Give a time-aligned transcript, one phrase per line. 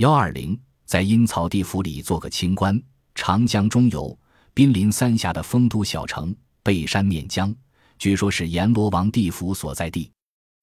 [0.00, 2.82] 幺二零，在阴曹地府里做个清官，
[3.14, 4.18] 长江中游，
[4.54, 7.54] 濒临三峡的丰都小城，背山面江，
[7.98, 10.10] 据说是阎罗王地府所在地。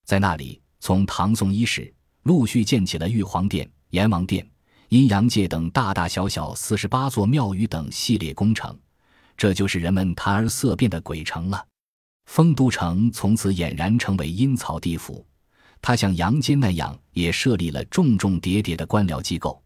[0.08, 4.44] 在那里，从唐宋伊始，陆续建起了玉皇殿、阎王殿、
[4.89, 8.76] 阴阳界等大大小小四十八座庙宇等系列工程，
[9.38, 11.63] 这就是人们谈而色变的鬼城了。
[12.26, 15.24] 丰都城从此俨然成为阴曹地府，
[15.81, 19.62] 他像阳间那样，也设立了重重叠叠的官僚机构，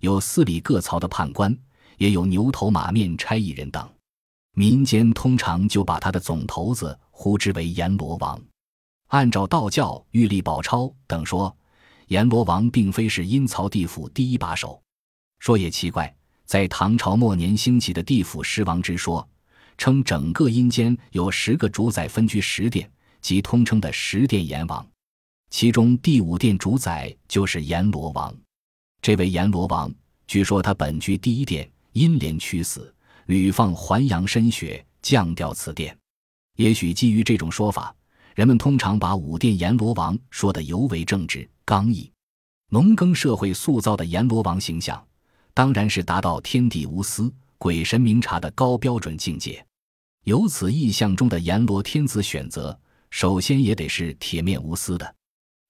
[0.00, 1.56] 有司礼各曹的判官，
[1.98, 3.88] 也有牛头马面差役人等。
[4.54, 8.40] 民间通常就把他的总头子呼之为阎罗王。
[9.08, 11.54] 按照道教《玉历宝钞》等说，
[12.08, 14.82] 阎罗王并非是阴曹地府第一把手。
[15.38, 19.28] 说也奇怪，在唐朝末年兴起的地府十王之说。
[19.78, 22.90] 称整个阴间有十个主宰分居十殿，
[23.20, 24.88] 即通称的十殿阎王。
[25.58, 28.36] 其中第五殿主宰就是阎罗王。
[29.00, 29.90] 这位阎罗王，
[30.26, 35.96] 据说他本居第一殿，因连屈死，屡放还阳身血，降掉此殿。
[36.56, 37.96] 也许基于这种说法，
[38.34, 42.12] 人们通常把五殿阎罗王说得尤为正直刚毅。
[42.68, 45.02] 农耕社会塑造的阎罗王形象，
[45.54, 47.32] 当然是达到天地无私。
[47.56, 49.64] 鬼神明察的高标准境界，
[50.24, 55.14] 由此意象中的阎罗天子选择，首先也得是铁面无私的。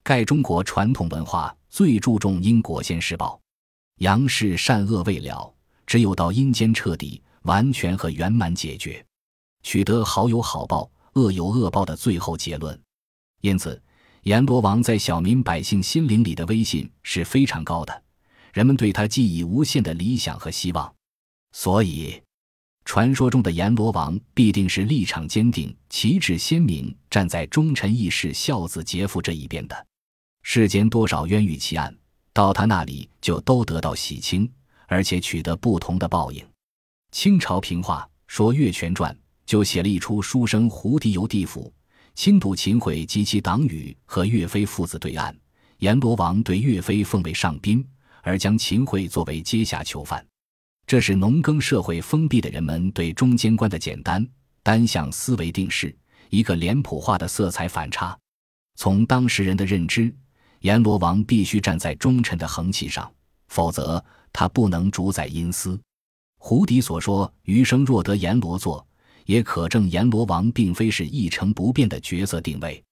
[0.07, 3.41] 盖中国传统文化最注重因果现世报，
[3.97, 5.53] 阳世善恶未了，
[5.85, 9.05] 只有到阴间彻底、完全和圆满解决，
[9.65, 12.81] 取得好有好报、恶有恶报的最后结论。
[13.41, 13.83] 因此，
[14.23, 18.03] 阎罗王在小民百姓心灵里的威信是非常高的，
[18.53, 20.95] 人们对他寄以无限的理想和希望。
[21.51, 22.23] 所以，
[22.85, 29.87] 传说中的阎罗王必定是立场坚定、旗帜鲜明，站在忠臣义士、孝子杰父这一边的。
[30.49, 31.93] 世间多少冤狱奇案，
[32.33, 34.49] 到他那里就都得到洗清，
[34.87, 36.43] 而且取得不同的报应。
[37.11, 39.13] 清朝评话说《岳全传》
[39.45, 41.71] 就写了一出书生胡迪游地府，
[42.15, 45.37] 亲睹秦桧及其党羽和岳飞父子对岸，
[45.79, 47.85] 阎罗王对岳飞奉为上宾，
[48.23, 50.25] 而将秦桧作为阶下囚犯。
[50.87, 54.25] 这是农耕社会封闭的人们对中间官的简单
[54.63, 55.95] 单向思维定式，
[56.31, 58.17] 一个脸谱化的色彩反差。
[58.77, 60.15] 从当事人的认知，
[60.61, 63.11] 阎罗王必须站在忠臣的横旗上，
[63.49, 64.03] 否则
[64.33, 65.81] 他不能主宰阴司。
[66.39, 68.87] 胡迪所说“余生若得阎罗座”，
[69.27, 72.83] 也可证阎罗王并非是一成不变的角色定位。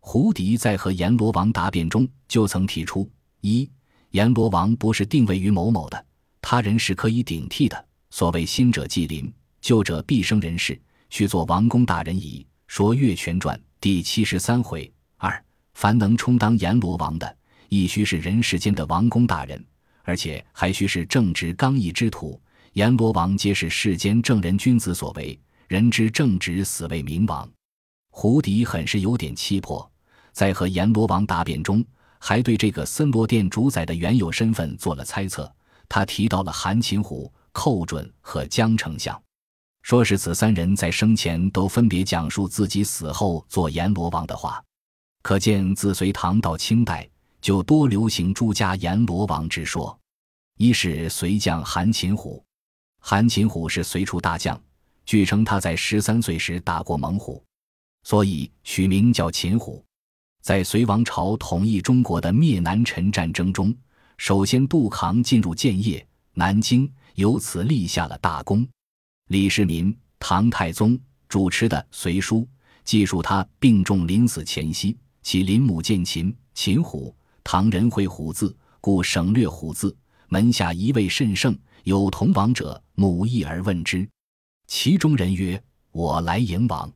[0.00, 3.08] 胡迪在和阎罗王答辩中就曾提出：
[3.40, 3.68] 一，
[4.10, 6.06] 阎罗王不是定位于某某的。
[6.40, 7.86] 他人是可以顶替的。
[8.10, 12.46] 所谓新者既临，旧者必生人事，去做王公大人矣。
[12.66, 14.90] 说《岳全传》第七十三回，
[15.76, 17.36] 凡能充当阎罗王的，
[17.68, 19.62] 亦须是人世间的王公大人，
[20.04, 22.40] 而且还须是正直刚毅之徒。
[22.72, 25.38] 阎罗王皆是世间正人君子所为，
[25.68, 27.46] 人之正直，死为明王。
[28.10, 29.86] 胡迪很是有点气魄，
[30.32, 31.84] 在和阎罗王答辩中，
[32.18, 35.54] 还对这个森罗殿主宰的原有身份做了猜测。
[35.90, 39.22] 他提到了韩擒虎、寇准和江丞相，
[39.82, 44.64] 说是此三人在生前都分别讲述自己死后做阎罗王的话，
[45.26, 47.04] 可见自隋唐到清代
[47.40, 49.98] 就多流行朱家阎罗王之说。
[50.56, 52.40] 一是隋将韩擒虎，
[53.00, 54.56] 韩擒虎是隋初大将，
[55.04, 57.42] 据称他在十三岁时打过猛虎，
[58.04, 59.84] 所以取名叫擒虎。
[60.42, 63.76] 在隋王朝统一中国的灭南陈战争中。
[64.18, 68.64] 首先杜康进入建业、南京，由此立下了大功。
[69.26, 70.96] 李世民、唐太宗
[71.28, 72.42] 主持的《隋书》
[72.84, 79.96] 记述他病重临死前夕，其林母见秦秦虎，唐人会虎字，故省略虎字。
[80.28, 84.08] 门下一位甚盛，有同往者，母意而问之，
[84.68, 85.60] 其中人曰
[85.90, 86.88] ：“我来迎王，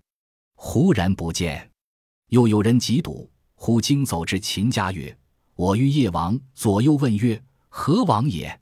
[0.54, 1.69] 忽然不见。”
[2.30, 5.19] 又有人疾堵，忽经走至秦家曰。
[5.56, 8.60] 我欲夜王，左右问曰：“何王也？”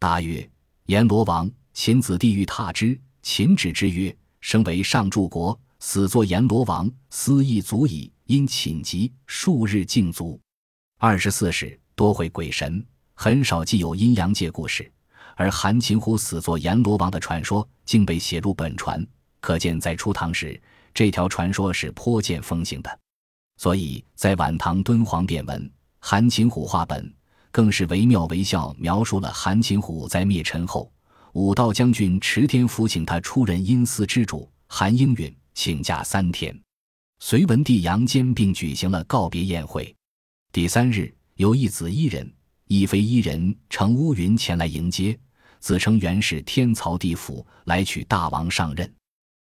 [0.00, 0.50] 答曰
[0.88, 10.40] ：“阎罗王。”秦子弟欲踏之，秦止之曰：“生为上柱国，死作阎罗王，思亦足矣。”因寝疾数日，静足。
[10.98, 12.82] 二十四史多会鬼神，
[13.12, 14.90] 很少记有阴阳界故事，
[15.36, 19.06] 而韩擒虎死作阎罗王的传说竟被写入本传，
[19.42, 20.58] 可见在初唐时，
[20.94, 22.98] 这条传说是颇见风行的。
[23.58, 25.70] 所以在晚唐敦煌变文。
[26.00, 27.14] 韩擒虎话本
[27.50, 30.90] 更是惟妙惟肖，描述了韩擒虎在灭陈后，
[31.34, 36.58] 武道将军池天福请他出任阴司之主，韩应允，请假三天。
[37.24, 39.94] 隋文帝杨坚并举行了告别宴会。
[40.52, 42.28] 第三日，有一子一人，
[42.66, 45.16] 一妃一人乘乌云前来迎接，
[45.60, 48.92] 自称原是天曹地府来取大王上任。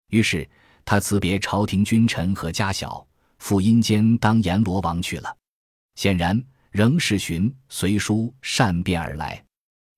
[0.10, 0.50] 于是
[0.84, 3.08] 他辞别朝廷君臣和家小，
[3.38, 5.38] 赴阴间当阎罗王去了。
[5.94, 9.46] 显然仍是寻隋书善变而来。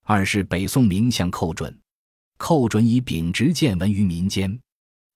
[0.03, 1.79] 二是北宋名相寇准，
[2.37, 4.59] 寇准以秉直见闻于民间，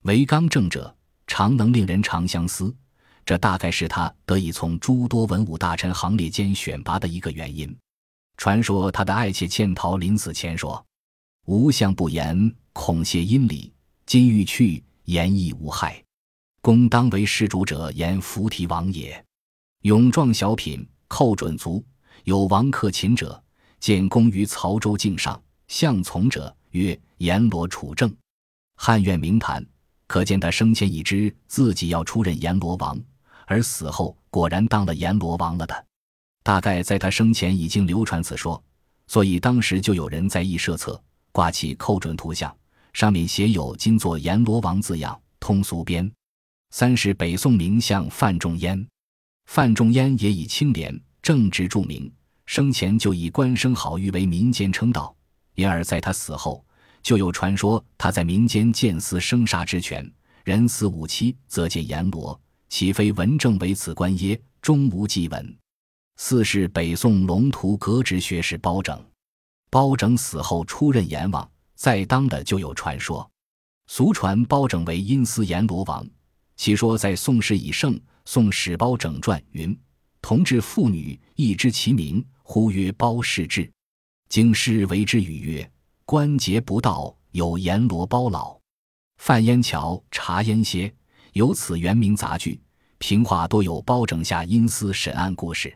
[0.03, 0.95] 为刚正者，
[1.27, 2.73] 常能令人长相思。
[3.25, 7.73] 这大概是他得以从诸多文武大臣行列间选拔的一个原因。
[8.35, 10.85] 传说他的爱妾倩桃临死前说
[11.47, 13.71] ：“无相不言，恐泄阴礼；
[14.05, 16.03] 今欲去，言亦无害。
[16.61, 19.23] 公当为施主者，言菩提王也。”
[19.83, 21.83] 勇壮小品，寇准卒。
[22.25, 23.41] 有王克勤者，
[23.79, 28.13] 见公于曹州境上，相从者曰：“阎罗处正。”
[28.75, 29.65] 汉苑名谈，
[30.13, 32.95] 可见他生前已知自己要出任阎罗王。
[33.47, 35.85] 而死后果然当了阎罗王了的，
[36.43, 38.63] 大概在他生前已经流传此说，
[39.07, 41.01] 所以当时就有人在议社册
[41.31, 42.55] 挂起寇准图像，
[42.93, 46.07] 上面写有“今作阎罗王”字样，通俗编。
[46.69, 48.87] 三是北宋名相范仲淹，
[49.47, 52.13] 范仲淹也以清廉正直著名，
[52.45, 55.15] 生前就以官声好誉为民间称道，
[55.55, 56.63] 因而在他死后
[57.03, 60.09] 就有传说他在民间见私生杀之权，
[60.45, 62.39] 人死五七则见阎罗。
[62.69, 64.41] 岂非文正为此官耶？
[64.61, 65.57] 终无记闻。
[66.15, 68.99] 四是北宋龙图阁直学士包拯，
[69.69, 73.29] 包拯死后出任阎王，在当的就有传说，
[73.87, 76.07] 俗传包拯为阴司阎罗王。
[76.55, 77.93] 其说在《宋史以盛》
[78.25, 79.77] 《宋史包拯传》云：
[80.21, 83.69] 同治妇女亦知其名，呼曰包氏志。
[84.29, 85.71] 经师为之语曰：
[86.05, 88.59] 关节不到，有阎罗包老。
[89.17, 90.93] 范烟桥查烟歇。
[91.31, 92.61] 由此原名杂剧，
[92.99, 95.75] 评话多有包拯下阴司审案故事。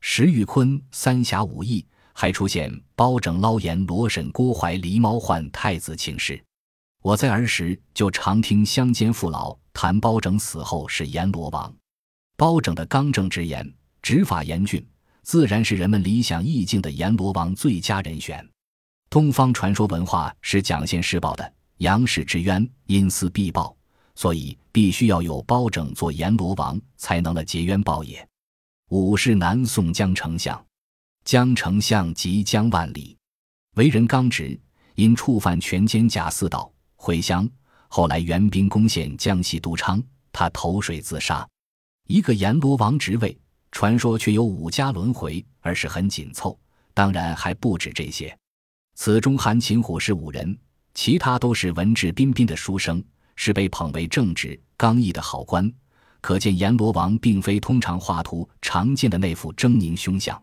[0.00, 6.42] 石玉坤《三侠五义》还出现包拯捞阎罗审郭槐狸猫换太子情事。
[7.00, 11.72] 我在儿时就常听乡间父老谈包拯死后是阎罗王。
[12.36, 13.72] 包拯的刚正直言、
[14.02, 14.84] 执法严峻，
[15.22, 18.44] 自然是人们理想意境的阎罗王最佳人选。
[19.10, 23.74] 东方传说文化是讲现世报的，杨氏之冤，阴司必报。
[24.14, 28.26] 所以必须要有包拯做阎罗王，才能了结冤报也。
[28.90, 30.62] 五是南宋江丞相，
[31.24, 33.16] 江丞相即江万里，
[33.76, 34.58] 为人刚直，
[34.96, 37.48] 因触犯权奸贾似道回乡，
[37.86, 40.02] 后来援兵攻陷江西都昌，
[40.32, 41.48] 他投水自杀。
[42.08, 43.38] 一个阎罗王职位，
[43.70, 46.58] 传说却有五家轮回，而是很紧凑。
[46.92, 48.36] 当然还不止这些，
[49.00, 50.58] 此中韩擒虎是五人，
[50.92, 53.02] 其他都是文质彬彬的书生。
[53.36, 55.72] 是被捧为正直刚毅的好官，
[56.20, 60.42] 可见阎罗王并非通常画图常见的那副狰狞凶相。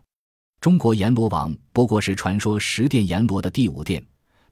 [0.58, 4.02] 中国阎罗王不过是传说十殿阎罗的第五殿，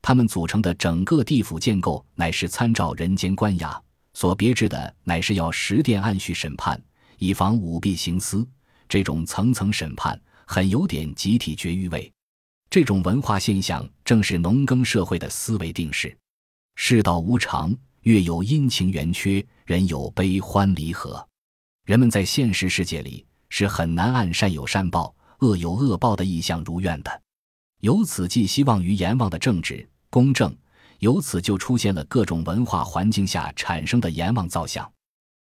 [0.02, 3.74] 他们组成的整个地府建构乃是参照人间官衙
[4.12, 6.78] 所别致的，乃是要十殿按序审判，
[7.16, 8.46] 以防舞弊行私。
[8.86, 12.12] 这种层层审判，很有点集体绝育味。
[12.74, 16.12] 这种文化现象，正是农耕社会的思维定式。
[16.74, 17.72] 世道无常。
[18.00, 21.24] 月有阴晴圆缺，人有悲欢离合。
[21.84, 27.22] 人们在现实世界里是很难按善有善报、恶有恶报的意向如愿的。
[27.80, 30.52] 由此寄希望于阎王的正直公正，
[30.98, 34.92] 由此就出现了各种文化环境下产生的阎王造像。